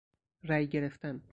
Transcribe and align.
رای 0.43 0.67
گرفتن 0.67 1.23